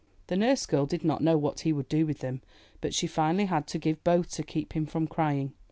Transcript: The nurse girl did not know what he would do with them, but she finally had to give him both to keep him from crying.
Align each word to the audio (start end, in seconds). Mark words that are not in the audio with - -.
The 0.25 0.35
nurse 0.35 0.65
girl 0.65 0.87
did 0.87 1.03
not 1.03 1.21
know 1.21 1.37
what 1.37 1.59
he 1.59 1.71
would 1.71 1.87
do 1.87 2.07
with 2.07 2.21
them, 2.21 2.41
but 2.81 2.91
she 2.91 3.05
finally 3.05 3.45
had 3.45 3.67
to 3.67 3.77
give 3.77 3.97
him 3.97 4.01
both 4.03 4.31
to 4.31 4.41
keep 4.41 4.73
him 4.73 4.87
from 4.87 5.05
crying. 5.05 5.53